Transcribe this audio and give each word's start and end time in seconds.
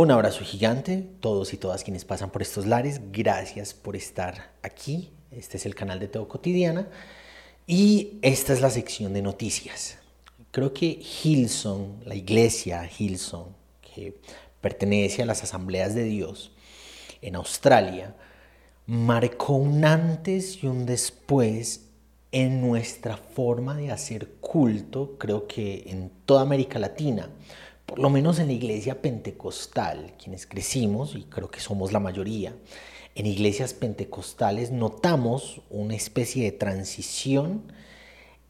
Un 0.00 0.10
abrazo 0.10 0.46
gigante, 0.46 1.06
todos 1.20 1.52
y 1.52 1.58
todas 1.58 1.84
quienes 1.84 2.06
pasan 2.06 2.30
por 2.30 2.40
estos 2.40 2.64
lares, 2.64 3.02
gracias 3.12 3.74
por 3.74 3.96
estar 3.96 4.50
aquí. 4.62 5.10
Este 5.30 5.58
es 5.58 5.66
el 5.66 5.74
canal 5.74 6.00
de 6.00 6.08
Teo 6.08 6.26
Cotidiana 6.26 6.88
y 7.66 8.12
esta 8.22 8.54
es 8.54 8.62
la 8.62 8.70
sección 8.70 9.12
de 9.12 9.20
noticias. 9.20 9.98
Creo 10.52 10.72
que 10.72 10.86
Hilson, 10.86 12.00
la 12.06 12.14
iglesia 12.14 12.88
Hilson, 12.98 13.48
que 13.82 14.18
pertenece 14.62 15.22
a 15.22 15.26
las 15.26 15.42
asambleas 15.42 15.94
de 15.94 16.04
Dios 16.04 16.50
en 17.20 17.36
Australia, 17.36 18.16
marcó 18.86 19.56
un 19.56 19.84
antes 19.84 20.64
y 20.64 20.66
un 20.66 20.86
después 20.86 21.90
en 22.32 22.62
nuestra 22.62 23.18
forma 23.18 23.76
de 23.76 23.90
hacer 23.90 24.28
culto, 24.40 25.16
creo 25.18 25.46
que 25.46 25.84
en 25.88 26.10
toda 26.24 26.40
América 26.40 26.78
Latina 26.78 27.28
por 27.90 27.98
lo 27.98 28.08
menos 28.08 28.38
en 28.38 28.46
la 28.46 28.52
iglesia 28.52 29.02
pentecostal, 29.02 30.12
quienes 30.16 30.46
crecimos, 30.46 31.16
y 31.16 31.24
creo 31.24 31.50
que 31.50 31.58
somos 31.58 31.90
la 31.90 31.98
mayoría, 31.98 32.54
en 33.16 33.26
iglesias 33.26 33.74
pentecostales 33.74 34.70
notamos 34.70 35.60
una 35.70 35.96
especie 35.96 36.44
de 36.44 36.52
transición 36.52 37.64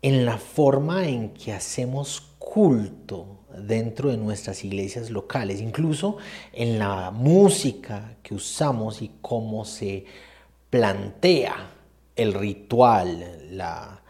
en 0.03 0.27
la 0.27 0.37
forma 0.37 1.09
en 1.09 1.31
que 1.31 1.55
hacemos 1.55 2.21
culto 2.39 3.39
dentro 3.57 4.11
de 4.11 4.19
nuestras 4.19 4.63
iglesias 4.63 5.09
locales, 5.09 5.63
incluso 5.63 6.19
en 6.53 6.79
la 6.79 7.11
música 7.11 8.19
que 8.23 8.35
usamos 8.35 9.01
y 9.01 9.11
cómo 9.23 9.65
se 9.65 10.05
plantea 10.69 11.71
el 12.15 12.35
ritual, 12.35 13.57
la, 13.57 14.03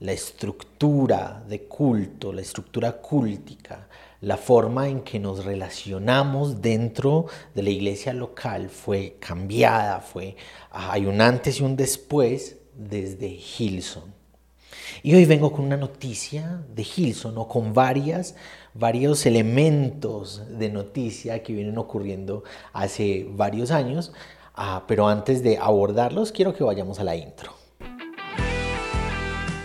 la 0.00 0.12
estructura 0.12 1.44
de 1.48 1.68
culto, 1.68 2.32
la 2.32 2.40
estructura 2.40 3.00
cúltica, 3.00 3.86
la 4.22 4.36
forma 4.36 4.88
en 4.88 5.00
que 5.00 5.18
nos 5.18 5.44
relacionamos 5.44 6.62
dentro 6.62 7.26
de 7.56 7.62
la 7.64 7.70
iglesia 7.70 8.14
local 8.14 8.70
fue 8.70 9.16
cambiada, 9.18 10.00
fue, 10.00 10.36
hay 10.70 11.06
un 11.06 11.20
antes 11.20 11.58
y 11.58 11.64
un 11.64 11.76
después 11.76 12.56
desde 12.72 13.26
Hilson. 13.28 14.14
Y 15.02 15.16
hoy 15.16 15.24
vengo 15.24 15.52
con 15.52 15.64
una 15.64 15.76
noticia 15.76 16.62
de 16.72 16.82
Hilson 16.84 17.36
o 17.36 17.48
con 17.48 17.74
varias, 17.74 18.36
varios 18.74 19.26
elementos 19.26 20.42
de 20.48 20.70
noticia 20.70 21.42
que 21.42 21.52
vienen 21.52 21.76
ocurriendo 21.76 22.44
hace 22.72 23.26
varios 23.28 23.72
años, 23.72 24.12
ah, 24.54 24.84
pero 24.86 25.08
antes 25.08 25.42
de 25.42 25.58
abordarlos 25.58 26.30
quiero 26.30 26.54
que 26.54 26.62
vayamos 26.62 27.00
a 27.00 27.04
la 27.04 27.16
intro. 27.16 27.54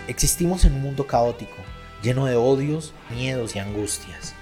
Existimos 0.08 0.64
en 0.64 0.74
un 0.74 0.82
mundo 0.82 1.06
caótico, 1.06 1.56
lleno 2.02 2.26
de 2.26 2.34
odios, 2.34 2.92
miedos 3.14 3.54
y 3.54 3.60
angustias. 3.60 4.34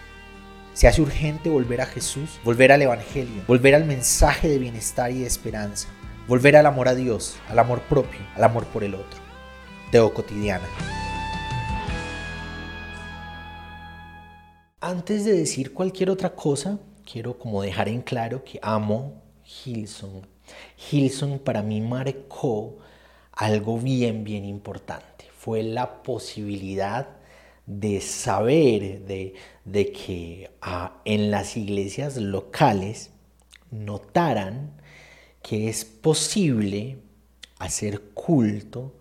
Se 0.77 0.87
hace 0.87 1.01
urgente 1.01 1.49
volver 1.49 1.81
a 1.81 1.87
Jesús, 1.87 2.39
volver 2.45 2.71
al 2.71 2.83
Evangelio, 2.83 3.43
volver 3.49 3.75
al 3.75 3.87
mensaje 3.87 4.47
de 4.47 4.59
bienestar 4.59 5.11
y 5.11 5.21
de 5.21 5.27
esperanza, 5.27 5.89
volver 6.29 6.55
al 6.55 6.67
amor 6.67 6.87
a 6.87 6.95
Dios, 6.95 7.39
al 7.49 7.61
amor 7.61 7.81
propio, 7.89 8.21
al 8.35 8.45
amor 8.45 8.67
por 8.67 8.85
el 8.85 8.95
otro. 8.95 9.19
Teo 9.91 10.13
Cotidiana. 10.13 10.67
Antes 14.79 15.25
de 15.25 15.33
decir 15.33 15.73
cualquier 15.73 16.11
otra 16.11 16.35
cosa, 16.35 16.79
quiero 17.11 17.39
como 17.39 17.63
dejar 17.63 17.89
en 17.89 18.03
claro 18.03 18.45
que 18.45 18.59
amo 18.61 19.23
Hilson. 19.65 20.27
Hilson 20.93 21.39
para 21.39 21.63
mí 21.63 21.81
marcó 21.81 22.77
algo 23.33 23.79
bien, 23.79 24.25
bien 24.25 24.45
importante. 24.45 25.25
Fue 25.39 25.63
la 25.63 26.03
posibilidad 26.03 27.09
de 27.65 28.01
saber 28.01 29.01
de, 29.07 29.35
que 29.73 30.51
ah, 30.63 31.01
en 31.05 31.31
las 31.31 31.57
iglesias 31.57 32.17
locales 32.17 33.11
notaran 33.71 34.71
que 35.43 35.69
es 35.69 35.85
posible 35.85 36.99
hacer 37.59 38.01
culto 38.15 38.95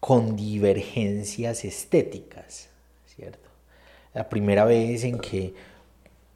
con 0.00 0.36
divergencias 0.36 1.64
estéticas, 1.64 2.68
¿cierto? 3.06 3.48
La 4.14 4.28
primera 4.28 4.64
vez 4.64 5.04
en 5.04 5.18
que 5.18 5.54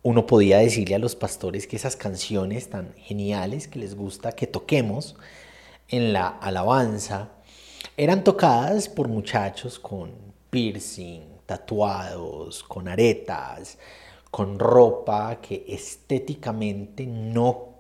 uno 0.03 0.27
podía 0.27 0.59
decirle 0.59 0.95
a 0.95 0.99
los 0.99 1.17
pastores 1.17 1.67
que 1.67 1.77
esas 1.77 1.97
canciones 1.97 2.69
tan 2.69 2.95
geniales 2.95 3.69
que 3.69 3.79
les 3.79 3.95
gusta 3.95 4.33
que 4.33 4.47
toquemos 4.47 5.17
en 5.89 6.13
la 6.13 6.29
alabanza 6.29 7.31
eran 7.97 8.23
tocadas 8.23 8.89
por 8.89 9.09
muchachos 9.09 9.79
con 9.79 10.13
piercing, 10.51 11.34
tatuados, 11.47 12.62
con 12.65 12.88
aretas, 12.88 13.78
con 14.31 14.59
ropa 14.59 15.41
que 15.41 15.65
estéticamente 15.69 17.06
no 17.06 17.75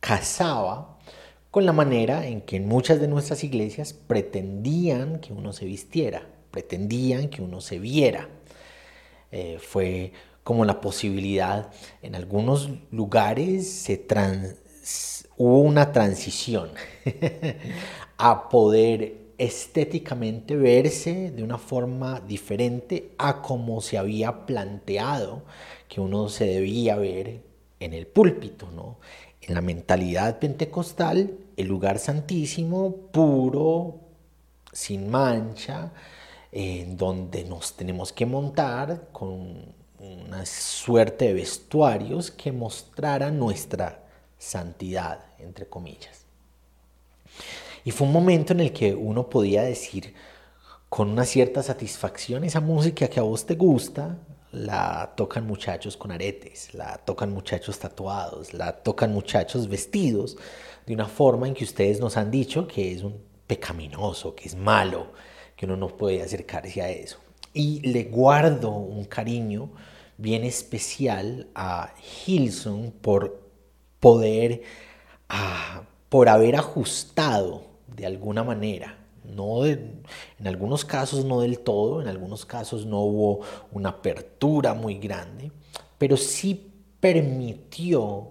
casaba 0.00 0.98
con 1.50 1.66
la 1.66 1.72
manera 1.72 2.26
en 2.26 2.42
que 2.42 2.60
muchas 2.60 3.00
de 3.00 3.08
nuestras 3.08 3.42
iglesias 3.42 3.92
pretendían 3.92 5.18
que 5.20 5.32
uno 5.32 5.52
se 5.52 5.64
vistiera, 5.64 6.26
pretendían 6.50 7.28
que 7.28 7.42
uno 7.42 7.60
se 7.60 7.78
viera. 7.78 8.28
Eh, 9.32 9.58
fue 9.60 10.12
como 10.44 10.64
la 10.64 10.80
posibilidad, 10.80 11.70
en 12.02 12.14
algunos 12.14 12.70
lugares 12.90 13.70
se 13.70 14.06
hubo 15.36 15.60
una 15.60 15.92
transición 15.92 16.70
a 18.16 18.48
poder 18.48 19.29
estéticamente 19.40 20.54
verse 20.54 21.30
de 21.30 21.42
una 21.42 21.56
forma 21.56 22.20
diferente 22.20 23.12
a 23.16 23.40
como 23.40 23.80
se 23.80 23.96
había 23.96 24.44
planteado 24.44 25.44
que 25.88 26.02
uno 26.02 26.28
se 26.28 26.44
debía 26.44 26.96
ver 26.96 27.40
en 27.80 27.94
el 27.94 28.06
púlpito, 28.06 28.70
¿no? 28.70 28.98
En 29.40 29.54
la 29.54 29.62
mentalidad 29.62 30.38
pentecostal, 30.38 31.38
el 31.56 31.66
lugar 31.66 31.98
santísimo, 31.98 32.94
puro, 33.10 33.94
sin 34.72 35.08
mancha, 35.10 35.90
en 36.52 36.98
donde 36.98 37.42
nos 37.44 37.72
tenemos 37.72 38.12
que 38.12 38.26
montar 38.26 39.08
con 39.10 39.72
una 39.98 40.44
suerte 40.44 41.28
de 41.28 41.32
vestuarios 41.32 42.30
que 42.30 42.52
mostraran 42.52 43.38
nuestra 43.38 44.04
santidad, 44.38 45.24
entre 45.38 45.64
comillas. 45.64 46.26
Y 47.84 47.90
fue 47.90 48.06
un 48.06 48.12
momento 48.12 48.52
en 48.52 48.60
el 48.60 48.72
que 48.72 48.94
uno 48.94 49.28
podía 49.28 49.62
decir 49.62 50.14
con 50.88 51.08
una 51.08 51.24
cierta 51.24 51.62
satisfacción 51.62 52.44
esa 52.44 52.60
música 52.60 53.08
que 53.08 53.20
a 53.20 53.22
vos 53.22 53.46
te 53.46 53.54
gusta, 53.54 54.18
la 54.52 55.12
tocan 55.16 55.46
muchachos 55.46 55.96
con 55.96 56.10
aretes, 56.10 56.74
la 56.74 56.98
tocan 56.98 57.32
muchachos 57.32 57.78
tatuados, 57.78 58.52
la 58.52 58.72
tocan 58.82 59.12
muchachos 59.12 59.68
vestidos 59.68 60.36
de 60.86 60.94
una 60.94 61.06
forma 61.06 61.46
en 61.46 61.54
que 61.54 61.64
ustedes 61.64 62.00
nos 62.00 62.16
han 62.16 62.30
dicho 62.30 62.66
que 62.66 62.92
es 62.92 63.02
un 63.02 63.22
pecaminoso, 63.46 64.34
que 64.34 64.48
es 64.48 64.56
malo, 64.56 65.12
que 65.56 65.66
uno 65.66 65.76
no 65.76 65.88
puede 65.96 66.22
acercarse 66.22 66.82
a 66.82 66.90
eso. 66.90 67.18
Y 67.54 67.80
le 67.80 68.04
guardo 68.04 68.70
un 68.70 69.04
cariño 69.04 69.70
bien 70.18 70.44
especial 70.44 71.48
a 71.54 71.94
Hilson 72.26 72.92
por 73.00 73.40
poder, 74.00 74.62
ah, 75.28 75.82
por 76.08 76.28
haber 76.28 76.56
ajustado 76.56 77.69
de 77.96 78.06
alguna 78.06 78.44
manera. 78.44 78.96
No 79.24 79.66
en 79.66 80.02
algunos 80.44 80.84
casos 80.84 81.24
no 81.24 81.40
del 81.42 81.60
todo, 81.60 82.00
en 82.00 82.08
algunos 82.08 82.46
casos 82.46 82.86
no 82.86 83.00
hubo 83.00 83.40
una 83.70 83.90
apertura 83.90 84.74
muy 84.74 84.98
grande, 84.98 85.52
pero 85.98 86.16
sí 86.16 86.72
permitió 87.00 88.28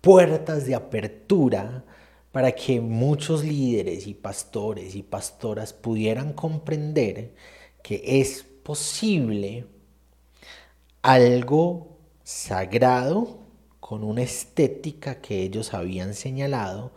puertas 0.00 0.66
de 0.66 0.74
apertura 0.74 1.84
para 2.32 2.52
que 2.52 2.80
muchos 2.80 3.44
líderes 3.44 4.06
y 4.06 4.14
pastores 4.14 4.94
y 4.94 5.02
pastoras 5.02 5.72
pudieran 5.72 6.32
comprender 6.32 7.34
que 7.82 8.20
es 8.20 8.44
posible 8.62 9.66
algo 11.02 11.98
sagrado 12.22 13.38
con 13.80 14.04
una 14.04 14.22
estética 14.22 15.20
que 15.20 15.42
ellos 15.42 15.72
habían 15.72 16.14
señalado, 16.14 16.92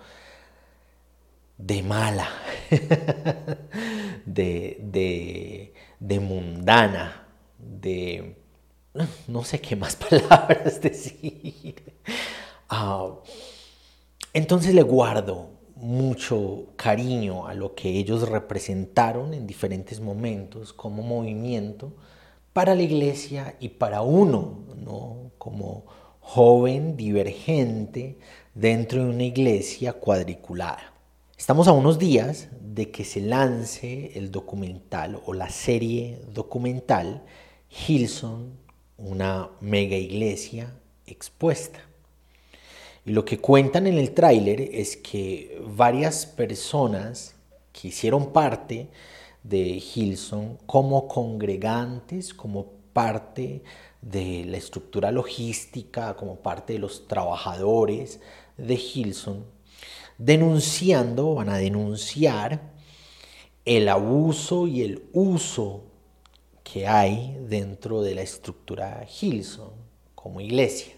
de 1.62 1.84
mala, 1.84 2.30
de, 4.26 5.72
de, 6.00 6.20
mundana, 6.20 7.28
de... 7.58 8.36
no 9.28 9.44
sé 9.44 9.62
qué 9.62 9.76
más 9.76 9.96
palabras 10.10 10.82
decir. 10.82 11.76
Ah, 12.70 13.10
entonces 14.34 14.74
le 14.74 14.82
guardo 14.82 15.50
mucho 15.76 16.68
cariño 16.76 17.48
a 17.48 17.54
lo 17.54 17.74
que 17.76 17.90
ellos 17.90 18.30
representaron 18.30 19.34
en 19.34 19.48
diferentes 19.48 20.00
momentos 20.00 20.74
como 20.74 21.02
movimiento 21.02 21.94
para 22.54 22.76
la 22.76 22.84
iglesia 22.84 23.56
y 23.60 23.70
para 23.70 24.02
uno, 24.02 24.60
¿no? 24.78 25.32
como 25.38 25.86
joven 26.20 26.96
divergente 26.96 28.20
dentro 28.54 29.04
de 29.04 29.10
una 29.10 29.24
iglesia 29.24 29.94
cuadriculada. 29.94 30.91
Estamos 31.42 31.68
a 31.68 31.72
unos 31.72 31.98
días 31.98 32.50
de 32.62 32.92
que 32.92 33.04
se 33.04 33.20
lance 33.20 34.12
el 34.14 34.30
documental 34.30 35.20
o 35.26 35.34
la 35.34 35.50
serie 35.50 36.22
documental 36.32 37.24
Hilson, 37.88 38.52
una 39.00 39.50
mega 39.60 39.98
iglesia 39.98 40.72
expuesta. 41.08 41.80
Y 43.08 43.14
lo 43.14 43.26
que 43.26 43.40
cuentan 43.40 43.88
en 43.88 43.98
el 43.98 44.12
tráiler 44.12 44.62
es 44.62 44.96
que 44.98 45.60
varias 45.66 46.28
personas 46.28 47.34
que 47.74 47.88
hicieron 47.88 48.34
parte 48.34 48.90
de 49.42 49.82
Hilson 49.96 50.60
como 50.68 51.08
congregantes, 51.08 52.36
como 52.36 52.68
parte 52.94 53.64
de 54.04 54.46
la 54.46 54.58
estructura 54.58 55.12
logística, 55.12 56.16
como 56.16 56.36
parte 56.36 56.74
de 56.74 56.80
los 56.80 57.08
trabajadores 57.08 58.20
de 58.58 58.76
Hilson, 58.76 59.44
denunciando, 60.24 61.34
van 61.34 61.50
a 61.50 61.58
denunciar 61.58 62.62
el 63.66 63.90
abuso 63.90 64.68
y 64.68 64.84
el 64.84 65.04
uso 65.14 65.84
que 66.64 66.88
hay 66.88 67.36
dentro 67.48 68.04
de 68.04 68.16
la 68.16 68.22
estructura 68.22 69.06
Hilson 69.20 69.72
como 70.14 70.40
iglesia, 70.40 70.94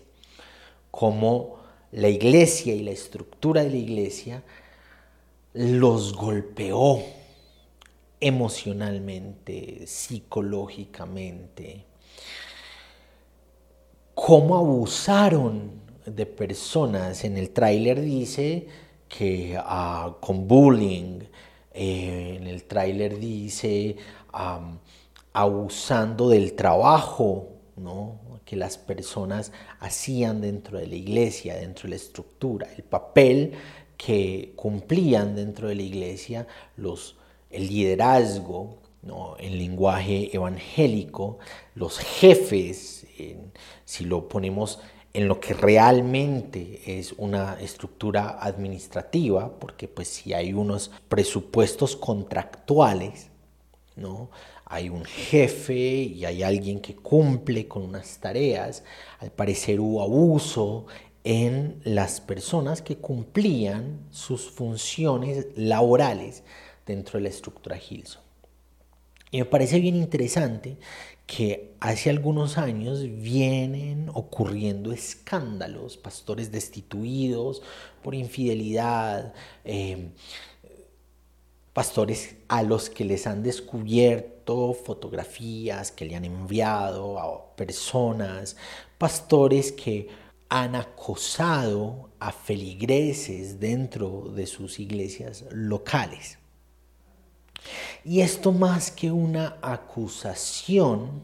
como 0.92 1.58
la 1.92 2.10
iglesia 2.10 2.76
y 2.76 2.84
la 2.84 2.92
estructura 2.92 3.64
de 3.64 3.70
la 3.70 3.78
iglesia 3.78 4.44
los 5.54 6.14
golpeó 6.14 7.02
emocionalmente, 8.20 9.88
psicológicamente, 9.88 11.86
cómo 14.14 14.58
abusaron 14.58 15.82
de 16.06 16.26
personas. 16.26 17.24
En 17.24 17.38
el 17.38 17.52
tráiler 17.52 18.02
dice 18.02 18.68
que 19.16 19.56
ah, 19.60 20.16
con 20.20 20.48
bullying, 20.48 21.20
eh, 21.74 22.38
en 22.40 22.48
el 22.48 22.64
tráiler 22.64 23.20
dice 23.20 23.96
abusando 25.34 26.30
del 26.30 26.54
trabajo 26.54 27.50
que 28.46 28.56
las 28.56 28.78
personas 28.78 29.52
hacían 29.80 30.42
dentro 30.42 30.80
de 30.80 30.88
la 30.88 30.96
iglesia, 30.96 31.56
dentro 31.56 31.84
de 31.84 31.90
la 31.90 31.96
estructura, 31.96 32.68
el 32.76 32.84
papel 32.84 33.54
que 33.98 34.54
cumplían 34.56 35.36
dentro 35.36 35.68
de 35.68 35.76
la 35.76 35.82
iglesia 35.84 36.48
los, 36.76 37.16
el 37.52 37.68
liderazgo, 37.68 38.80
¿no? 39.04 39.38
el 39.38 39.60
lenguaje 39.60 40.36
evangélico, 40.36 41.38
los 41.76 42.00
jefes, 42.00 43.06
si 43.86 44.06
lo 44.06 44.28
ponemos 44.28 44.80
en 45.14 45.28
lo 45.28 45.40
que 45.40 45.54
realmente 45.54 46.82
es 46.86 47.14
una 47.14 47.60
estructura 47.62 48.40
administrativa, 48.42 49.60
porque 49.60 49.88
pues 49.88 50.08
si 50.08 50.34
hay 50.34 50.54
unos 50.54 50.92
presupuestos 51.08 51.96
contractuales, 51.96 53.30
¿no? 53.96 54.32
Hay 54.66 54.90
un 54.90 55.06
jefe 55.06 55.76
y 55.76 56.26
hay 56.26 56.42
alguien 56.42 56.80
que 56.80 56.96
cumple 56.96 57.68
con 57.68 57.84
unas 57.84 58.18
tareas. 58.18 58.84
Al 59.20 59.32
parecer 59.32 59.80
hubo 59.80 60.02
abuso 60.02 60.88
en 61.24 61.80
las 61.84 62.20
personas 62.20 62.82
que 62.82 62.98
cumplían 62.98 64.00
sus 64.10 64.50
funciones 64.50 65.46
laborales 65.56 66.44
dentro 66.88 67.20
de 67.20 67.24
la 67.24 67.30
estructura 67.30 67.78
Hilson. 67.78 68.24
Y 69.30 69.40
me 69.40 69.46
parece 69.46 69.80
bien 69.80 69.96
interesante 69.96 70.78
que 71.26 71.74
hace 71.80 72.10
algunos 72.10 72.58
años 72.58 73.04
vienen 73.04 74.10
ocurriendo 74.14 74.92
escándalos, 74.92 75.98
pastores 75.98 76.52
destituidos 76.52 77.62
por 78.02 78.14
infidelidad, 78.14 79.34
eh, 79.64 80.10
pastores 81.74 82.36
a 82.48 82.62
los 82.62 82.90
que 82.90 83.06
les 83.06 83.26
han 83.26 83.42
descubierto 83.42 84.74
fotografías 84.74 85.92
que 85.92 86.06
le 86.06 86.16
han 86.16 86.26
enviado 86.26 87.20
a 87.20 87.56
personas, 87.56 88.56
pastores 88.98 89.72
que 89.72 90.10
han 90.50 90.76
acosado 90.76 92.10
a 92.20 92.32
feligreses 92.32 93.60
dentro 93.60 94.30
de 94.36 94.46
sus 94.46 94.80
iglesias 94.80 95.46
locales. 95.52 96.38
Y 98.04 98.22
esto 98.22 98.52
más 98.52 98.92
que 98.92 99.12
una 99.12 99.58
acusación, 99.62 101.24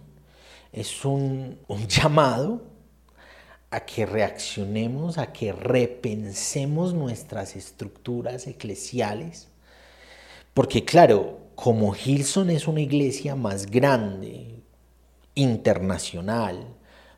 es 0.72 1.04
un, 1.06 1.58
llamado 1.88 2.62
a 3.72 3.82
que 3.82 4.06
reaccionemos, 4.06 5.18
a 5.18 5.32
que 5.32 5.52
repensemos 5.52 6.94
nuestras 6.94 7.56
estructuras 7.56 8.48
eclesiales. 8.48 9.48
Porque 10.54 10.84
claro, 10.86 11.40
como 11.56 11.96
Hilson 11.96 12.50
es 12.50 12.68
una 12.68 12.82
iglesia 12.82 13.36
más 13.36 13.66
grande, 13.66 14.56
internacional, 15.36 16.68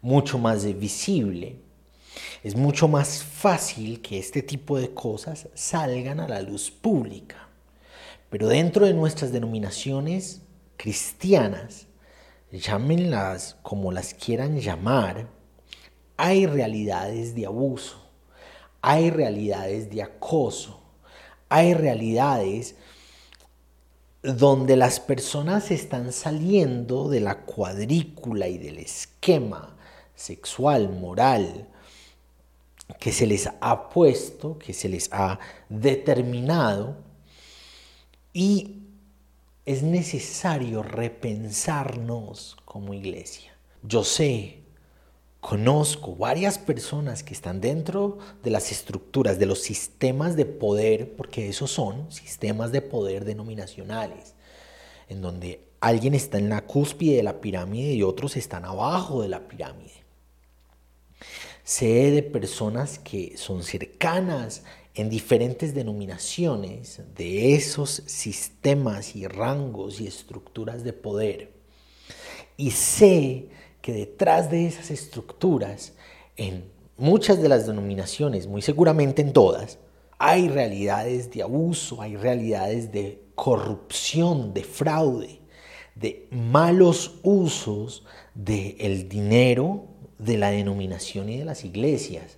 mucho 0.02 0.38
más 0.38 0.66
visible, 0.78 1.60
es 2.44 2.56
mucho 2.56 2.88
más 2.88 3.24
fácil 3.24 4.02
que 4.02 4.20
este 4.20 4.42
tipo 4.44 4.78
de 4.78 4.94
cosas 4.94 5.48
salgan 5.54 6.20
a 6.20 6.28
la 6.28 6.42
luz 6.42 6.70
pública. 6.70 7.51
Pero 8.32 8.48
dentro 8.48 8.86
de 8.86 8.94
nuestras 8.94 9.34
denominaciones 9.34 10.42
cristianas, 10.78 11.88
llámenlas 12.50 13.58
como 13.62 13.92
las 13.92 14.14
quieran 14.14 14.58
llamar, 14.58 15.28
hay 16.16 16.46
realidades 16.46 17.36
de 17.36 17.46
abuso, 17.46 18.10
hay 18.82 19.10
realidades 19.10 19.90
de 19.90 20.02
acoso, 20.04 20.82
hay 21.50 21.74
realidades 21.74 22.76
donde 24.24 24.78
las 24.78 25.02
personas 25.02 25.70
están 25.70 26.14
saliendo 26.14 27.10
de 27.10 27.20
la 27.20 27.42
cuadrícula 27.42 28.48
y 28.48 28.58
del 28.58 28.78
esquema 28.78 29.76
sexual, 30.16 30.88
moral, 30.88 31.68
que 32.98 33.12
se 33.12 33.28
les 33.28 33.50
ha 33.60 33.90
puesto, 33.90 34.58
que 34.58 34.72
se 34.72 34.88
les 34.88 35.12
ha 35.12 35.38
determinado 35.68 37.11
y 38.34 38.82
es 39.66 39.84
necesario 39.84 40.84
repensarnos 40.84 42.58
como 42.66 42.94
iglesia. 42.94 43.52
Yo 43.84 44.04
sé, 44.04 44.60
conozco 45.40 46.16
varias 46.16 46.58
personas 46.58 47.24
que 47.24 47.34
están 47.34 47.62
dentro 47.62 48.20
de 48.44 48.52
las 48.52 48.72
estructuras, 48.72 49.40
de 49.40 49.46
los 49.46 49.60
sistemas 49.62 50.36
de 50.36 50.46
poder, 50.46 51.16
porque 51.16 51.50
esos 51.50 51.72
son 51.72 52.12
sistemas 52.12 52.72
de 52.72 52.82
poder 52.82 53.26
denominacionales, 53.26 54.36
en 55.10 55.22
donde 55.22 55.66
alguien 55.80 56.14
está 56.14 56.38
en 56.38 56.50
la 56.50 56.62
cúspide 56.62 57.18
de 57.18 57.24
la 57.24 57.42
pirámide 57.42 57.94
y 57.94 58.04
otros 58.04 58.38
están 58.38 58.66
abajo 58.66 59.22
de 59.22 59.30
la 59.30 59.48
pirámide. 59.48 60.02
Sé 61.64 62.12
de 62.12 62.24
personas 62.24 63.00
que 63.00 63.38
son 63.38 63.64
cercanas 63.64 64.64
en 64.94 65.10
diferentes 65.10 65.74
denominaciones 65.74 67.02
de 67.16 67.56
esos 67.56 68.04
sistemas 68.06 69.16
y 69.16 69.28
rangos 69.28 70.02
y 70.02 70.08
estructuras 70.08 70.84
de 70.84 70.94
poder. 70.94 71.54
Y 72.58 72.72
sé 72.72 73.48
que 73.82 73.94
detrás 73.94 74.52
de 74.52 74.68
esas 74.68 74.92
estructuras, 74.92 75.94
en 76.36 76.66
muchas 76.98 77.42
de 77.42 77.50
las 77.50 77.66
denominaciones, 77.68 78.48
muy 78.48 78.62
seguramente 78.62 79.22
en 79.22 79.34
todas, 79.34 79.80
hay 80.20 80.50
realidades 80.50 81.32
de 81.32 81.42
abuso, 81.42 82.02
hay 82.02 82.16
realidades 82.16 82.92
de 82.92 83.24
corrupción, 83.34 84.54
de 84.54 84.64
fraude, 84.64 85.40
de 85.96 86.28
malos 86.32 87.20
usos 87.24 88.06
del 88.36 89.10
dinero 89.10 89.86
de 90.20 90.38
la 90.38 90.52
denominación 90.52 91.30
y 91.30 91.38
de 91.38 91.46
las 91.46 91.66
iglesias 91.66 92.38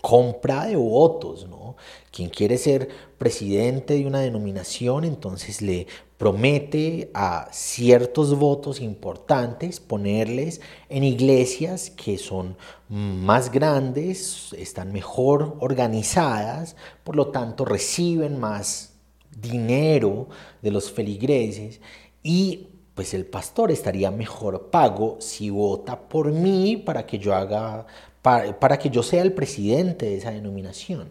compra 0.00 0.66
de 0.66 0.76
votos, 0.76 1.46
¿no? 1.48 1.76
Quien 2.10 2.30
quiere 2.30 2.58
ser 2.58 2.88
presidente 3.18 3.94
de 3.94 4.06
una 4.06 4.20
denominación, 4.20 5.04
entonces 5.04 5.62
le 5.62 5.86
promete 6.16 7.10
a 7.14 7.48
ciertos 7.52 8.36
votos 8.36 8.80
importantes 8.80 9.78
ponerles 9.78 10.60
en 10.88 11.04
iglesias 11.04 11.90
que 11.90 12.18
son 12.18 12.56
más 12.88 13.52
grandes, 13.52 14.52
están 14.58 14.92
mejor 14.92 15.56
organizadas, 15.60 16.74
por 17.04 17.14
lo 17.14 17.28
tanto 17.28 17.64
reciben 17.64 18.38
más 18.38 18.94
dinero 19.40 20.28
de 20.60 20.72
los 20.72 20.90
feligreses 20.90 21.80
y 22.22 22.68
pues 22.94 23.14
el 23.14 23.26
pastor 23.26 23.70
estaría 23.70 24.10
mejor 24.10 24.70
pago 24.70 25.18
si 25.20 25.50
vota 25.50 26.08
por 26.08 26.32
mí 26.32 26.76
para 26.76 27.06
que 27.06 27.20
yo 27.20 27.32
haga 27.32 27.86
para, 28.22 28.78
que 28.78 28.90
yo 28.90 29.02
sea 29.02 29.22
el 29.22 29.32
presidente 29.32 30.06
de 30.06 30.16
esa 30.16 30.30
denominación. 30.30 31.08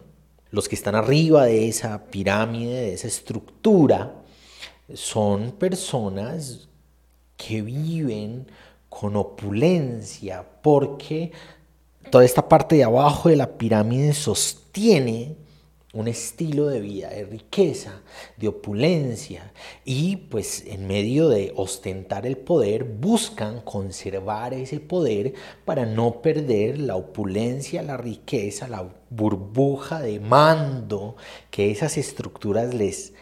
Los 0.50 0.68
que 0.68 0.76
están 0.76 0.94
arriba 0.94 1.44
de 1.44 1.68
esa 1.68 2.06
pirámide, 2.06 2.74
de 2.74 2.94
esa 2.94 3.08
estructura, 3.08 4.14
son 4.94 5.52
personas 5.52 6.68
que 7.36 7.62
viven 7.62 8.46
con 8.88 9.16
opulencia 9.16 10.44
porque 10.62 11.32
toda 12.10 12.24
esta 12.24 12.48
parte 12.48 12.76
de 12.76 12.84
abajo 12.84 13.28
de 13.28 13.36
la 13.36 13.58
pirámide 13.58 14.14
sostiene 14.14 15.36
un 15.94 16.06
estilo 16.06 16.66
de 16.66 16.80
vida 16.80 17.08
de 17.08 17.24
riqueza, 17.24 18.02
de 18.36 18.48
opulencia 18.48 19.52
y 19.86 20.16
pues 20.16 20.64
en 20.66 20.86
medio 20.86 21.30
de 21.30 21.52
ostentar 21.56 22.26
el 22.26 22.36
poder 22.36 22.84
buscan 22.84 23.62
conservar 23.62 24.52
ese 24.52 24.80
poder 24.80 25.32
para 25.64 25.86
no 25.86 26.20
perder 26.20 26.78
la 26.78 26.96
opulencia, 26.96 27.82
la 27.82 27.96
riqueza, 27.96 28.68
la 28.68 28.86
burbuja 29.08 30.00
de 30.00 30.20
mando 30.20 31.16
que 31.50 31.70
esas 31.70 31.96
estructuras 31.96 32.74
les 32.74 33.14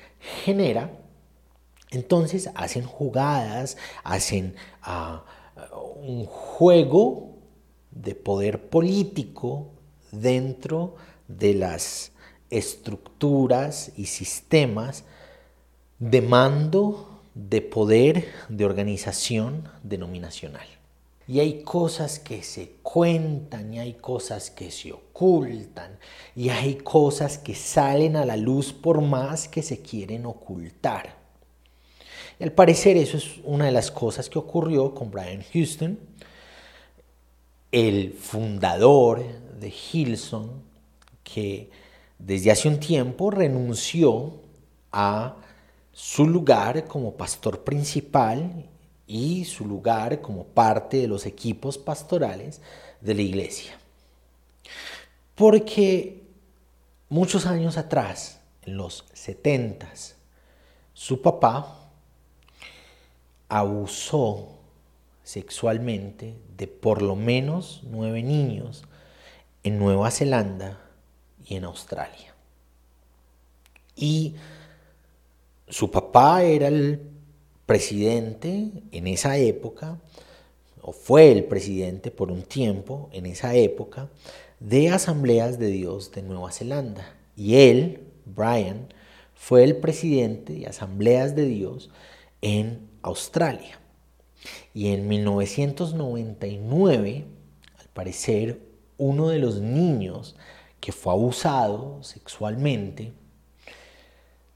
genera. 0.45 0.91
Entonces 1.93 2.51
hacen 2.57 2.85
jugadas, 2.85 3.77
hacen 4.03 4.57
ah, 4.83 5.25
un 6.03 6.27
juego 6.27 7.37
de 7.93 8.17
poder 8.17 8.69
político 8.69 9.69
dentro 10.11 10.97
de 11.29 11.55
las 11.55 12.13
estructuras 12.51 13.93
y 13.97 14.07
sistemas 14.07 15.05
de 15.99 16.21
mando, 16.21 17.21
de 17.35 17.63
poder, 17.63 18.29
de 18.49 18.65
organización 18.65 19.69
denominacional. 19.83 20.67
Y 21.29 21.41
hay 21.41 21.63
cosas 21.63 22.21
que 22.21 22.43
se 22.43 22.77
cuentan 22.83 23.75
y 23.75 23.81
hay 23.81 23.95
cosas 23.95 24.51
que 24.51 24.71
se 24.71 24.93
ocultan 24.93 25.99
y 26.37 26.51
hay 26.51 26.77
cosas 26.77 27.37
que 27.37 27.55
salen 27.55 28.15
a 28.15 28.25
la 28.25 28.37
luz 28.37 28.73
por 28.73 29.01
más 29.01 29.49
que 29.49 29.63
se 29.63 29.81
quieren 29.81 30.25
ocultar. 30.25 31.17
Y 32.39 32.45
al 32.45 32.53
parecer 32.53 32.97
eso 32.97 33.17
es 33.17 33.39
una 33.45 33.65
de 33.65 33.73
las 33.73 33.91
cosas 33.91 34.29
que 34.29 34.39
ocurrió 34.39 34.95
con 34.95 35.11
Brian 35.11 35.43
Houston, 35.53 35.99
el 37.73 38.13
fundador 38.13 39.25
de 39.59 39.73
Hilson, 39.93 40.63
que 41.25 41.71
desde 42.19 42.51
hace 42.51 42.69
un 42.69 42.81
tiempo 42.81 43.31
renunció 43.31 44.41
a 44.93 45.37
su 45.93 46.27
lugar 46.27 46.87
como 46.87 47.15
pastor 47.15 47.65
principal 47.65 48.67
y 49.07 49.45
su 49.45 49.65
lugar 49.65 50.21
como 50.21 50.45
parte 50.45 50.99
de 50.99 51.09
los 51.09 51.27
equipos 51.27 51.79
pastorales 51.79 52.61
de 53.01 53.15
la 53.15 53.23
iglesia. 53.23 53.79
Porque 55.35 56.23
muchos 57.09 57.47
años 57.47 57.77
atrás, 57.77 58.41
en 58.63 58.77
los 58.77 59.05
setentas, 59.13 60.17
su 60.93 61.23
papá 61.23 61.91
abusó 63.49 64.49
sexualmente 65.23 66.37
de 66.57 66.67
por 66.67 67.03
lo 67.03 67.17
menos 67.17 67.83
nueve 67.85 68.23
niños 68.23 68.85
en 69.63 69.79
Nueva 69.79 70.11
Zelanda 70.11 70.86
y 71.47 71.57
en 71.57 71.65
Australia. 71.65 72.35
Y 73.95 74.35
su 75.69 75.91
papá 75.91 76.43
era 76.43 76.69
el 76.69 77.01
presidente 77.65 78.71
en 78.93 79.07
esa 79.07 79.39
época, 79.39 79.99
o 80.83 80.93
fue 80.93 81.33
el 81.33 81.45
presidente 81.45 82.11
por 82.11 82.31
un 82.31 82.43
tiempo 82.43 83.09
en 83.13 83.25
esa 83.27 83.55
época, 83.55 84.11
de 84.61 84.91
Asambleas 84.91 85.59
de 85.59 85.69
Dios 85.69 86.13
de 86.13 86.21
Nueva 86.23 86.53
Zelanda. 86.53 87.15
Y 87.37 87.57
él, 87.57 88.05
Brian, 88.25 88.87
fue 89.35 89.65
el 89.65 89.77
presidente 89.77 90.53
de 90.55 90.67
Asambleas 90.67 91.35
de 91.35 91.47
Dios 91.47 91.91
en 92.41 92.89
Australia. 93.03 93.81
Y 94.73 94.89
en 94.89 95.09
1999, 95.09 97.25
al 97.79 97.89
parecer, 97.89 98.61
uno 98.99 99.29
de 99.29 99.39
los 99.39 99.61
niños 99.61 100.37
que 100.87 100.93
fue 100.93 101.13
abusado 101.13 102.01
sexualmente, 102.05 103.13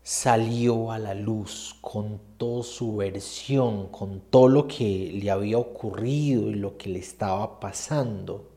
salió 0.01 0.93
a 0.93 0.99
la 1.01 1.13
luz 1.13 1.77
con 1.81 2.21
toda 2.37 2.63
su 2.63 2.95
versión, 2.95 3.89
con 3.89 4.21
todo 4.21 4.47
lo 4.47 4.69
que 4.69 5.11
le 5.13 5.29
había 5.29 5.59
ocurrido 5.59 6.49
y 6.49 6.55
lo 6.55 6.79
que 6.79 6.89
le 6.91 7.01
estaba 7.01 7.59
pasando. 7.59 8.49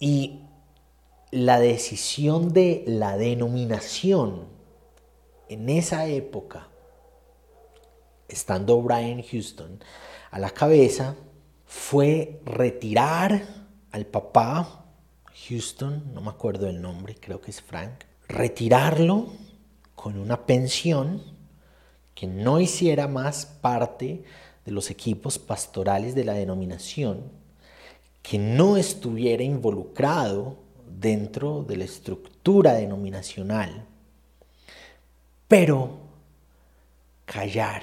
Y 0.00 0.40
la 1.30 1.60
decisión 1.60 2.52
de 2.52 2.82
la 2.84 3.16
denominación 3.16 4.48
en 5.48 5.68
esa 5.68 6.08
época, 6.08 6.66
estando 8.26 8.82
Brian 8.82 9.22
Houston 9.22 9.78
a 10.32 10.40
la 10.40 10.50
cabeza, 10.50 11.14
fue 11.64 12.40
retirar 12.44 13.40
al 13.92 14.06
papá 14.06 14.83
Houston, 15.48 16.14
no 16.14 16.20
me 16.20 16.30
acuerdo 16.30 16.68
el 16.68 16.80
nombre, 16.80 17.16
creo 17.16 17.40
que 17.40 17.50
es 17.50 17.60
Frank, 17.60 18.04
retirarlo 18.28 19.32
con 19.94 20.18
una 20.18 20.46
pensión 20.46 21.22
que 22.14 22.26
no 22.26 22.60
hiciera 22.60 23.08
más 23.08 23.46
parte 23.46 24.24
de 24.64 24.72
los 24.72 24.90
equipos 24.90 25.38
pastorales 25.38 26.14
de 26.14 26.24
la 26.24 26.34
denominación, 26.34 27.22
que 28.22 28.38
no 28.38 28.76
estuviera 28.76 29.42
involucrado 29.42 30.56
dentro 30.98 31.64
de 31.64 31.76
la 31.76 31.84
estructura 31.84 32.74
denominacional, 32.74 33.84
pero 35.48 35.98
callar, 37.24 37.82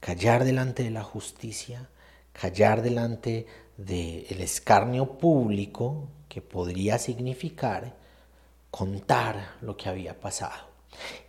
callar 0.00 0.44
delante 0.44 0.84
de 0.84 0.90
la 0.90 1.02
justicia, 1.02 1.88
callar 2.32 2.82
delante 2.82 3.46
del 3.78 4.40
escarnio 4.40 5.18
público 5.18 6.08
que 6.28 6.42
podría 6.42 6.98
significar 6.98 7.94
contar 8.70 9.54
lo 9.62 9.76
que 9.76 9.88
había 9.88 10.18
pasado. 10.18 10.68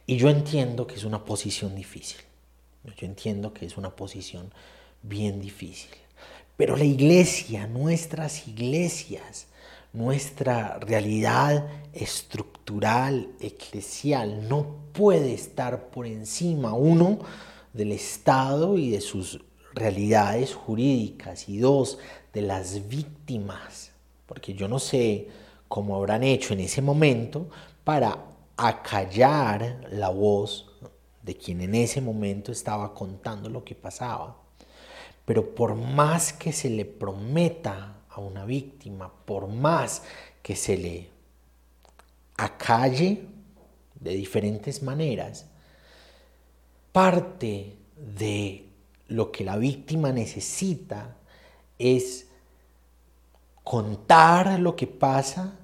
Y 0.05 0.17
yo 0.17 0.29
entiendo 0.29 0.87
que 0.87 0.95
es 0.95 1.03
una 1.03 1.23
posición 1.23 1.75
difícil. 1.75 2.19
Yo 2.83 3.05
entiendo 3.05 3.53
que 3.53 3.65
es 3.65 3.77
una 3.77 3.95
posición 3.95 4.51
bien 5.03 5.39
difícil. 5.39 5.91
Pero 6.57 6.75
la 6.75 6.83
iglesia, 6.83 7.67
nuestras 7.67 8.47
iglesias, 8.47 9.47
nuestra 9.93 10.79
realidad 10.79 11.67
estructural, 11.93 13.29
eclesial, 13.39 14.49
no 14.49 14.75
puede 14.91 15.33
estar 15.33 15.89
por 15.89 16.07
encima, 16.07 16.73
uno, 16.73 17.19
del 17.73 17.91
Estado 17.91 18.77
y 18.77 18.89
de 18.89 19.01
sus 19.01 19.39
realidades 19.73 20.53
jurídicas 20.55 21.47
y 21.47 21.59
dos, 21.59 21.99
de 22.33 22.41
las 22.41 22.87
víctimas, 22.87 23.91
porque 24.25 24.53
yo 24.53 24.67
no 24.67 24.79
sé 24.79 25.27
cómo 25.67 25.95
habrán 25.95 26.23
hecho 26.23 26.53
en 26.53 26.61
ese 26.61 26.81
momento 26.81 27.49
para 27.83 28.25
acallar 28.57 29.87
la 29.91 30.09
voz 30.09 30.69
de 31.21 31.35
quien 31.35 31.61
en 31.61 31.75
ese 31.75 32.01
momento 32.01 32.51
estaba 32.51 32.93
contando 32.93 33.49
lo 33.49 33.63
que 33.63 33.75
pasaba. 33.75 34.37
Pero 35.25 35.53
por 35.53 35.75
más 35.75 36.33
que 36.33 36.51
se 36.51 36.69
le 36.69 36.85
prometa 36.85 38.01
a 38.09 38.19
una 38.19 38.45
víctima, 38.45 39.11
por 39.25 39.47
más 39.47 40.03
que 40.41 40.55
se 40.55 40.77
le 40.77 41.09
acalle 42.37 43.25
de 43.99 44.15
diferentes 44.15 44.81
maneras, 44.81 45.45
parte 46.91 47.75
de 47.95 48.65
lo 49.07 49.31
que 49.31 49.43
la 49.43 49.57
víctima 49.57 50.11
necesita 50.11 51.15
es 51.79 52.27
contar 53.63 54.59
lo 54.59 54.75
que 54.75 54.85
pasa 54.85 55.55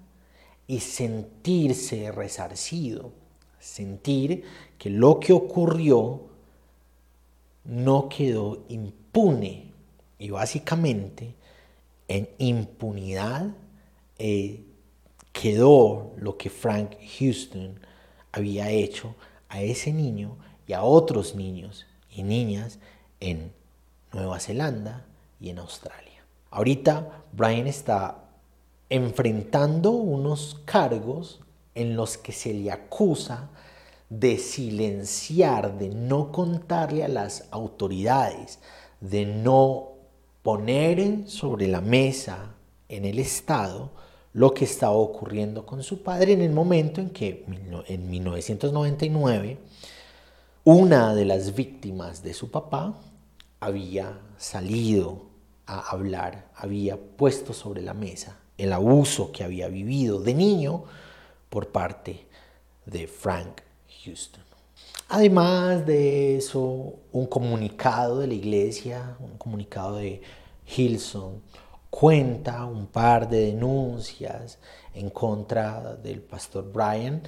y 0.68 0.80
sentirse 0.80 2.12
resarcido, 2.12 3.12
sentir 3.60 4.44
que 4.80 4.90
lo 4.90 5.20
que 5.20 5.34
ocurrió 5.34 6.22
no 7.66 8.10
quedó 8.10 8.64
impune 8.70 9.72
y 10.18 10.30
básicamente 10.30 11.36
en 12.08 12.30
impunidad 12.38 13.54
eh, 14.18 14.64
quedó 15.34 16.14
lo 16.18 16.38
que 16.38 16.50
Frank 16.50 16.96
Houston 17.20 17.80
había 18.32 18.70
hecho 18.70 19.16
a 19.50 19.62
ese 19.62 19.92
niño 19.92 20.38
y 20.68 20.74
a 20.74 20.84
otros 20.84 21.36
niños 21.36 21.86
y 22.10 22.24
niñas 22.24 22.80
en 23.20 23.52
Nueva 24.14 24.40
Zelanda 24.40 25.06
y 25.40 25.50
en 25.50 25.60
Australia. 25.60 26.26
Ahorita 26.52 27.24
Brian 27.32 27.68
está 27.68 28.24
enfrentando 28.90 29.92
unos 29.92 30.62
cargos 30.66 31.42
en 31.74 31.96
los 31.96 32.18
que 32.18 32.32
se 32.32 32.54
le 32.54 32.72
acusa 32.72 33.50
de 34.10 34.38
silenciar, 34.38 35.78
de 35.78 35.90
no 35.90 36.32
contarle 36.32 37.04
a 37.04 37.08
las 37.10 37.48
autoridades, 37.52 38.60
de 39.02 39.26
no 39.26 39.90
poner 40.44 41.28
sobre 41.28 41.68
la 41.68 41.82
mesa 41.82 42.56
en 42.88 43.06
el 43.06 43.20
Estado 43.20 43.92
lo 44.34 44.54
que 44.54 44.66
estaba 44.66 44.94
ocurriendo 44.94 45.66
con 45.66 45.82
su 45.82 46.04
padre 46.04 46.34
en 46.34 46.42
el 46.42 46.52
momento 46.52 47.02
en 47.02 47.10
que 47.10 47.46
en 47.88 48.10
1999 48.10 49.58
una 50.66 51.16
de 51.16 51.26
las 51.26 51.56
víctimas 51.56 52.22
de 52.22 52.34
su 52.34 52.52
papá 52.52 52.94
había 53.66 54.20
salido 54.38 55.24
a 55.66 55.90
hablar, 55.90 56.52
había 56.56 56.98
puesto 56.98 57.54
sobre 57.54 57.82
la 57.82 57.94
mesa 57.94 58.40
el 58.58 58.72
abuso 58.72 59.32
que 59.32 59.44
había 59.44 59.68
vivido 59.68 60.20
de 60.20 60.34
niño 60.34 60.84
por 61.50 61.70
parte 61.70 62.26
de 62.86 63.08
Frank 63.08 63.62
Houston. 64.04 64.44
Además 65.10 65.86
de 65.86 66.38
eso, 66.38 66.96
un 67.12 67.28
comunicado 67.28 68.20
de 68.20 68.28
la 68.28 68.34
iglesia, 68.34 69.18
un 69.20 69.38
comunicado 69.38 69.98
de 69.98 70.22
Hilson, 70.76 71.42
cuenta 71.90 72.66
un 72.66 72.88
par 72.88 73.30
de 73.30 73.48
denuncias 73.48 74.58
en 74.94 75.10
contra 75.10 75.96
del 75.96 76.22
pastor 76.22 76.72
Brian. 76.72 77.22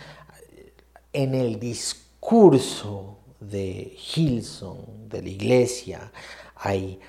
En 1.13 1.35
el 1.35 1.59
discurso 1.59 3.16
de 3.39 3.95
Hilson, 4.15 5.09
de 5.09 5.21
la 5.21 5.29
iglesia, 5.29 6.11
hay 6.55 6.99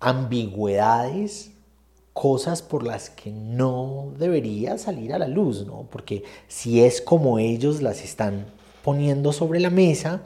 ambigüedades, 0.00 1.50
cosas 2.12 2.62
por 2.62 2.84
las 2.84 3.10
que 3.10 3.30
no 3.32 4.12
debería 4.16 4.78
salir 4.78 5.12
a 5.12 5.18
la 5.18 5.26
luz, 5.26 5.66
¿no? 5.66 5.88
Porque 5.90 6.22
si 6.46 6.80
es 6.80 7.02
como 7.02 7.38
ellos 7.38 7.82
las 7.82 8.04
están 8.04 8.46
poniendo 8.84 9.32
sobre 9.32 9.58
la 9.58 9.70
mesa, 9.70 10.22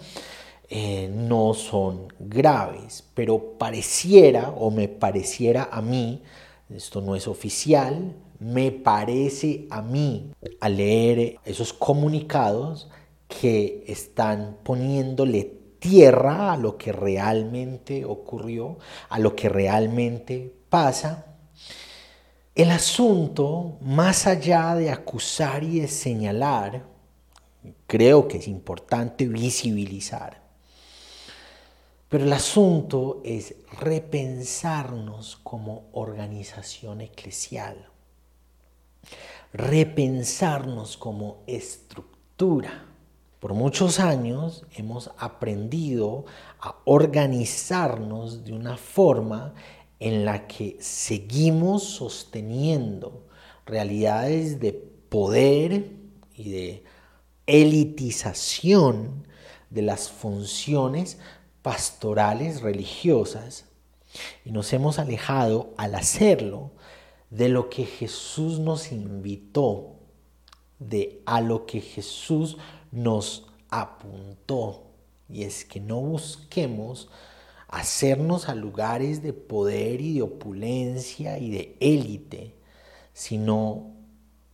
eh, 0.68 1.10
no 1.10 1.54
son 1.54 2.12
graves, 2.18 3.02
pero 3.14 3.54
pareciera 3.58 4.50
o 4.50 4.70
me 4.70 4.86
pareciera 4.86 5.70
a 5.72 5.80
mí, 5.80 6.22
esto 6.68 7.00
no 7.00 7.16
es 7.16 7.26
oficial, 7.26 8.14
me 8.38 8.70
parece 8.70 9.66
a 9.70 9.80
mí 9.80 10.30
al 10.60 10.76
leer 10.76 11.38
esos 11.46 11.72
comunicados 11.72 12.88
que 13.28 13.84
están 13.86 14.58
poniéndole 14.62 15.58
tierra 15.78 16.52
a 16.52 16.56
lo 16.56 16.76
que 16.76 16.92
realmente 16.92 18.04
ocurrió, 18.04 18.78
a 19.10 19.18
lo 19.18 19.36
que 19.36 19.48
realmente 19.48 20.52
pasa. 20.68 21.26
El 22.54 22.70
asunto, 22.70 23.76
más 23.82 24.26
allá 24.26 24.74
de 24.74 24.90
acusar 24.90 25.62
y 25.62 25.80
de 25.80 25.88
señalar, 25.88 26.82
creo 27.86 28.26
que 28.26 28.38
es 28.38 28.48
importante 28.48 29.28
visibilizar. 29.28 30.42
Pero 32.08 32.24
el 32.24 32.32
asunto 32.32 33.20
es 33.22 33.54
repensarnos 33.80 35.38
como 35.42 35.84
organización 35.92 37.02
eclesial, 37.02 37.90
repensarnos 39.52 40.96
como 40.96 41.42
estructura 41.46 42.87
por 43.40 43.54
muchos 43.54 44.00
años 44.00 44.64
hemos 44.74 45.10
aprendido 45.16 46.24
a 46.60 46.76
organizarnos 46.84 48.44
de 48.44 48.52
una 48.52 48.76
forma 48.76 49.54
en 50.00 50.24
la 50.24 50.46
que 50.46 50.76
seguimos 50.80 51.84
sosteniendo 51.84 53.26
realidades 53.64 54.60
de 54.60 54.72
poder 54.72 55.92
y 56.34 56.50
de 56.50 56.84
elitización 57.46 59.26
de 59.70 59.82
las 59.82 60.10
funciones 60.10 61.18
pastorales 61.62 62.62
religiosas 62.62 63.66
y 64.44 64.52
nos 64.52 64.72
hemos 64.72 64.98
alejado 64.98 65.74
al 65.76 65.94
hacerlo 65.94 66.72
de 67.30 67.48
lo 67.48 67.68
que 67.68 67.84
Jesús 67.84 68.58
nos 68.58 68.90
invitó, 68.90 69.96
de 70.78 71.22
a 71.26 71.40
lo 71.40 71.66
que 71.66 71.80
Jesús 71.80 72.56
nos 72.90 73.46
apuntó 73.70 74.84
y 75.28 75.42
es 75.42 75.64
que 75.64 75.80
no 75.80 76.00
busquemos 76.00 77.08
hacernos 77.68 78.48
a 78.48 78.54
lugares 78.54 79.22
de 79.22 79.32
poder 79.32 80.00
y 80.00 80.14
de 80.14 80.22
opulencia 80.22 81.38
y 81.38 81.50
de 81.50 81.76
élite, 81.80 82.54
sino 83.12 83.92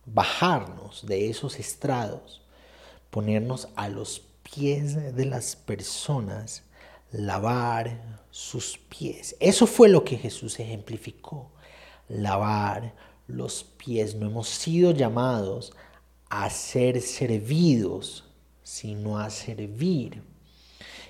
bajarnos 0.05 1.05
de 1.05 1.29
esos 1.29 1.59
estrados, 1.59 2.41
ponernos 3.09 3.69
a 3.75 3.87
los 3.87 4.21
pies 4.43 5.15
de 5.15 5.25
las 5.25 5.55
personas, 5.55 6.63
lavar 7.11 8.19
sus 8.31 8.77
pies. 8.77 9.35
Eso 9.39 9.65
fue 9.65 9.87
lo 9.87 10.03
que 10.03 10.17
Jesús 10.17 10.59
ejemplificó, 10.59 11.51
lavar 12.09 12.93
los 13.27 13.63
pies. 13.63 14.15
No 14.15 14.27
hemos 14.27 14.49
sido 14.49 14.91
llamados 14.91 15.71
a 16.29 16.49
ser 16.49 17.01
servidos, 17.01 18.24
sino 18.65 19.19
a 19.19 19.29
servir. 19.29 20.23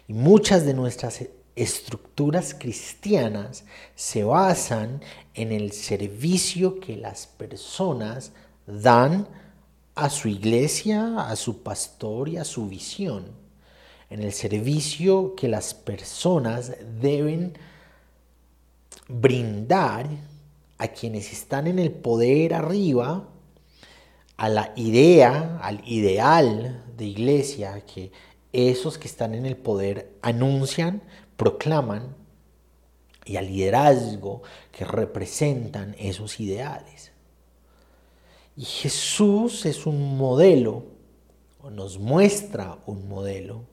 Y 0.08 0.13
muchas 0.13 0.65
de 0.65 0.74
nuestras 0.74 1.24
estructuras 1.56 2.54
cristianas 2.54 3.63
se 3.96 4.26
basan 4.26 5.02
en 5.34 5.54
el 5.54 5.72
servicio 5.72 6.82
que 6.82 6.98
las 6.98 7.28
personas 7.28 8.34
dan 8.68 9.28
a 9.96 10.10
su 10.10 10.28
iglesia, 10.28 11.22
a 11.22 11.36
su 11.38 11.63
pastor 11.63 12.28
y 12.28 12.38
a 12.38 12.44
su 12.44 12.68
visión. 12.68 13.32
En 14.10 14.22
el 14.22 14.34
servicio 14.34 15.34
que 15.36 15.48
las 15.48 15.74
personas 15.74 16.74
deben 17.02 17.58
brindar 19.08 20.10
a 20.78 20.89
quienes 20.89 21.32
están 21.32 21.68
en 21.68 21.80
el 21.80 21.91
poder 21.91 22.54
arriba 22.54 23.30
a 24.38 24.50
la 24.50 24.74
idea, 24.76 25.60
al 25.62 25.82
ideal 25.88 26.84
de 26.98 27.06
iglesia 27.06 27.82
que 27.82 28.12
esos 28.52 28.98
que 28.98 29.08
están 29.08 29.34
en 29.34 29.45
el 29.45 29.58
poder 29.58 30.13
anuncian, 30.21 31.02
proclaman, 31.38 32.15
y 33.26 33.38
al 33.38 33.48
liderazgo 33.48 34.43
que 34.71 34.86
representan 34.86 35.95
esos 35.98 36.39
ideales. 36.39 37.12
Y 38.56 38.63
Jesús 38.63 39.65
es 39.65 39.86
un 39.86 40.17
modelo, 40.17 40.84
o 41.62 41.71
nos 41.71 41.98
muestra 41.98 42.78
un 42.86 43.10
modelo, 43.10 43.63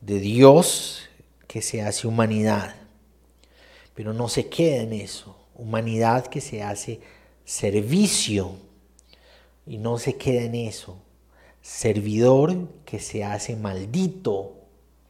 de 0.00 0.18
Dios 0.18 1.02
que 1.46 1.60
se 1.60 1.82
hace 1.82 2.08
humanidad. 2.08 2.74
Pero 3.94 4.14
no 4.14 4.28
se 4.28 4.48
queda 4.48 4.82
en 4.82 4.94
eso, 4.94 5.36
humanidad 5.54 6.26
que 6.26 6.40
se 6.40 6.62
hace 6.62 7.00
servicio 7.44 8.56
y 9.66 9.78
no 9.78 9.98
se 9.98 10.16
queda 10.16 10.42
en 10.42 10.54
eso. 10.54 10.98
Servidor 11.60 12.68
que 12.84 12.98
se 12.98 13.24
hace 13.24 13.56
maldito 13.56 14.54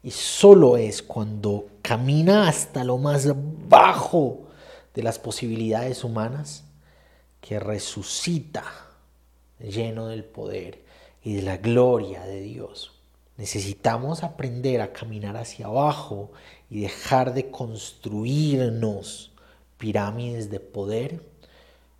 y 0.02 0.10
solo 0.10 0.76
es 0.76 1.02
cuando 1.02 1.68
camina 1.80 2.48
hasta 2.48 2.84
lo 2.84 2.98
más 2.98 3.28
bajo 3.68 4.48
de 4.94 5.02
las 5.02 5.18
posibilidades 5.18 6.04
humanas 6.04 6.64
que 7.40 7.58
resucita 7.58 8.64
lleno 9.58 10.08
del 10.08 10.24
poder 10.24 10.82
y 11.22 11.34
de 11.34 11.42
la 11.42 11.56
gloria 11.56 12.22
de 12.22 12.40
Dios. 12.40 12.92
Necesitamos 13.36 14.22
aprender 14.22 14.80
a 14.80 14.92
caminar 14.92 15.36
hacia 15.36 15.66
abajo 15.66 16.30
y 16.68 16.80
dejar 16.80 17.32
de 17.32 17.50
construirnos 17.50 19.32
pirámides 19.78 20.50
de 20.50 20.60
poder 20.60 21.22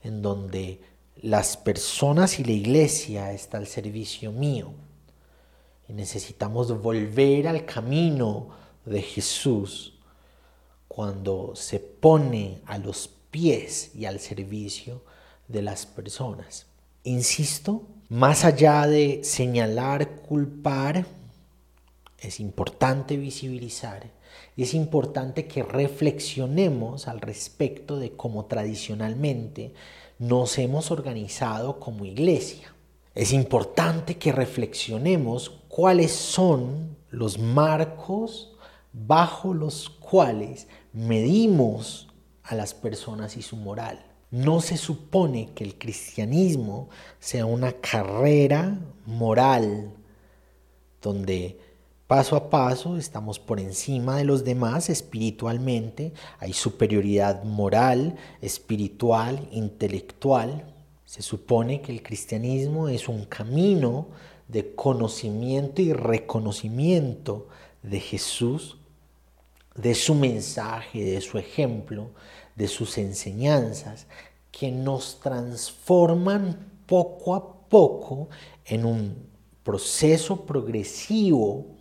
en 0.02 0.22
donde 0.22 0.80
las 1.20 1.56
personas 1.56 2.38
y 2.38 2.44
la 2.44 2.52
iglesia 2.52 3.32
está 3.32 3.58
al 3.58 3.66
servicio 3.66 4.32
mío. 4.32 4.72
Y 5.88 5.92
necesitamos 5.92 6.80
volver 6.80 7.48
al 7.48 7.64
camino 7.64 8.48
de 8.84 9.02
Jesús 9.02 9.98
cuando 10.88 11.54
se 11.54 11.80
pone 11.80 12.60
a 12.66 12.78
los 12.78 13.08
pies 13.30 13.94
y 13.94 14.04
al 14.04 14.20
servicio 14.20 15.02
de 15.48 15.62
las 15.62 15.86
personas. 15.86 16.66
Insisto, 17.04 17.86
más 18.08 18.44
allá 18.44 18.86
de 18.86 19.24
señalar, 19.24 20.16
culpar, 20.22 21.06
es 22.18 22.40
importante 22.40 23.16
visibilizar 23.16 24.10
es 24.56 24.74
importante 24.74 25.46
que 25.46 25.62
reflexionemos 25.62 27.08
al 27.08 27.20
respecto 27.20 27.98
de 27.98 28.12
cómo 28.12 28.44
tradicionalmente 28.44 29.72
nos 30.18 30.58
hemos 30.58 30.90
organizado 30.90 31.80
como 31.80 32.04
iglesia. 32.04 32.74
Es 33.14 33.32
importante 33.32 34.18
que 34.18 34.32
reflexionemos 34.32 35.50
cuáles 35.68 36.12
son 36.12 36.96
los 37.10 37.38
marcos 37.38 38.52
bajo 38.92 39.54
los 39.54 39.88
cuales 39.88 40.68
medimos 40.92 42.08
a 42.42 42.54
las 42.54 42.74
personas 42.74 43.36
y 43.36 43.42
su 43.42 43.56
moral. 43.56 44.04
No 44.30 44.60
se 44.60 44.76
supone 44.76 45.50
que 45.54 45.64
el 45.64 45.78
cristianismo 45.78 46.88
sea 47.20 47.46
una 47.46 47.72
carrera 47.72 48.78
moral 49.06 49.92
donde 51.02 51.58
Paso 52.12 52.36
a 52.36 52.50
paso 52.50 52.98
estamos 52.98 53.38
por 53.38 53.58
encima 53.58 54.18
de 54.18 54.24
los 54.24 54.44
demás 54.44 54.90
espiritualmente, 54.90 56.12
hay 56.40 56.52
superioridad 56.52 57.42
moral, 57.42 58.16
espiritual, 58.42 59.48
intelectual. 59.50 60.74
Se 61.06 61.22
supone 61.22 61.80
que 61.80 61.90
el 61.90 62.02
cristianismo 62.02 62.90
es 62.90 63.08
un 63.08 63.24
camino 63.24 64.08
de 64.46 64.74
conocimiento 64.74 65.80
y 65.80 65.94
reconocimiento 65.94 67.48
de 67.82 67.98
Jesús, 67.98 68.76
de 69.74 69.94
su 69.94 70.14
mensaje, 70.14 71.02
de 71.02 71.20
su 71.22 71.38
ejemplo, 71.38 72.10
de 72.56 72.68
sus 72.68 72.98
enseñanzas, 72.98 74.06
que 74.50 74.70
nos 74.70 75.18
transforman 75.18 76.72
poco 76.84 77.34
a 77.34 77.68
poco 77.70 78.28
en 78.66 78.84
un 78.84 79.16
proceso 79.62 80.44
progresivo 80.44 81.80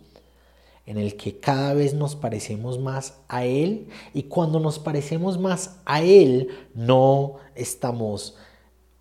en 0.86 0.98
el 0.98 1.16
que 1.16 1.38
cada 1.38 1.74
vez 1.74 1.94
nos 1.94 2.16
parecemos 2.16 2.78
más 2.78 3.14
a 3.28 3.44
Él 3.44 3.88
y 4.12 4.24
cuando 4.24 4.58
nos 4.58 4.78
parecemos 4.78 5.38
más 5.38 5.78
a 5.84 6.02
Él 6.02 6.48
no 6.74 7.36
estamos 7.54 8.36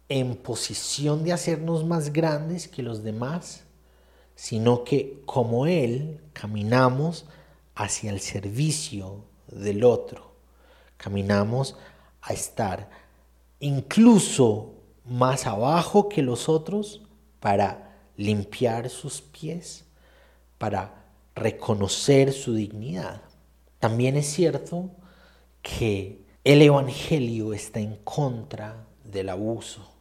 en 0.09 0.35
posición 0.35 1.23
de 1.23 1.33
hacernos 1.33 1.85
más 1.85 2.13
grandes 2.13 2.67
que 2.67 2.83
los 2.83 3.03
demás, 3.03 3.63
sino 4.35 4.83
que 4.83 5.21
como 5.25 5.65
Él 5.65 6.21
caminamos 6.33 7.25
hacia 7.75 8.11
el 8.11 8.19
servicio 8.19 9.23
del 9.47 9.83
otro, 9.83 10.33
caminamos 10.97 11.75
a 12.21 12.33
estar 12.33 12.89
incluso 13.59 14.73
más 15.05 15.47
abajo 15.47 16.09
que 16.09 16.21
los 16.21 16.47
otros 16.49 17.01
para 17.39 17.97
limpiar 18.17 18.89
sus 18.89 19.21
pies, 19.21 19.85
para 20.57 21.00
reconocer 21.35 22.33
su 22.33 22.53
dignidad. 22.53 23.21
También 23.79 24.17
es 24.17 24.27
cierto 24.27 24.91
que 25.61 26.21
el 26.43 26.61
Evangelio 26.61 27.53
está 27.53 27.79
en 27.79 27.95
contra 27.97 28.87
del 29.03 29.29
abuso 29.29 29.91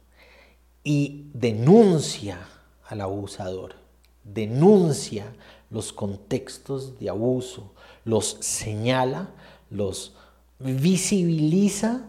y 0.83 1.29
denuncia 1.33 2.39
al 2.87 3.01
abusador, 3.01 3.75
denuncia 4.23 5.33
los 5.69 5.93
contextos 5.93 6.99
de 6.99 7.09
abuso, 7.09 7.73
los 8.03 8.37
señala, 8.41 9.29
los 9.69 10.15
visibiliza 10.59 12.07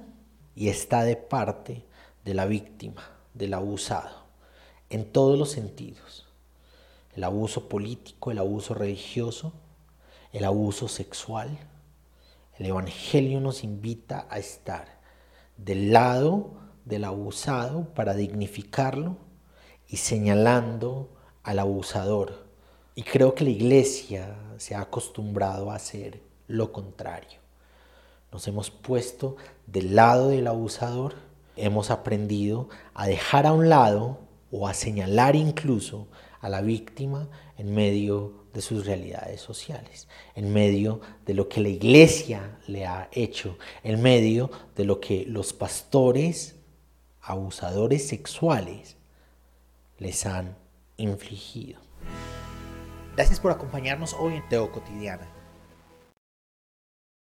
y 0.55 0.69
está 0.69 1.05
de 1.05 1.17
parte 1.17 1.85
de 2.25 2.35
la 2.35 2.47
víctima, 2.47 3.03
del 3.35 3.55
abusado, 3.55 4.25
en 4.91 5.05
todos 5.05 5.39
los 5.39 5.51
sentidos. 5.51 6.27
El 7.15 7.25
abuso 7.25 7.69
político, 7.69 8.31
el 8.31 8.39
abuso 8.39 8.75
religioso, 8.75 9.53
el 10.33 10.45
abuso 10.45 10.89
sexual. 10.89 11.59
El 12.59 12.67
Evangelio 12.67 13.41
nos 13.41 13.65
invita 13.65 14.27
a 14.31 14.39
estar 14.39 15.01
del 15.57 15.93
lado 15.93 16.53
del 16.85 17.05
abusado 17.05 17.95
para 17.95 18.15
dignificarlo 18.15 19.17
y 19.89 19.99
señalando 19.99 21.11
al 21.43 21.59
abusador. 21.59 22.47
Y 22.95 23.03
creo 23.03 23.35
que 23.35 23.45
la 23.45 23.51
iglesia 23.51 24.37
se 24.57 24.75
ha 24.75 24.81
acostumbrado 24.81 25.71
a 25.71 25.77
hacer 25.77 26.21
lo 26.47 26.73
contrario. 26.73 27.41
Nos 28.31 28.47
hemos 28.49 28.71
puesto 28.71 29.37
del 29.67 29.95
lado 29.95 30.29
del 30.29 30.47
abusador, 30.47 31.15
hemos 31.57 31.91
aprendido 31.91 32.69
a 32.95 33.07
dejar 33.07 33.47
a 33.47 33.53
un 33.53 33.69
lado 33.69 34.19
o 34.51 34.69
a 34.69 34.75
señalar 34.75 35.37
incluso 35.37 36.09
a 36.43 36.49
la 36.49 36.61
víctima 36.61 37.31
en 37.57 37.75
medio 37.75 38.43
de 38.53 38.61
sus 38.61 38.85
realidades 38.85 39.41
sociales, 39.41 40.09
en 40.35 40.53
medio 40.53 41.01
de 41.25 41.33
lo 41.33 41.49
que 41.49 41.61
la 41.61 41.71
iglesia 41.71 42.59
le 42.67 42.85
ha 42.85 43.09
hecho, 43.13 43.57
en 43.83 44.03
medio 44.03 44.51
de 44.77 44.85
lo 44.85 45.01
que 45.01 45.25
los 45.27 45.55
pastores 45.55 46.57
abusadores 47.23 48.07
sexuales 48.07 48.97
les 49.99 50.27
han 50.27 50.57
infligido. 50.97 51.81
Gracias 53.15 53.39
por 53.41 53.53
acompañarnos 53.53 54.15
hoy 54.15 54.35
en 54.35 54.49
Teo 54.49 54.71
Cotidiana. 54.73 55.32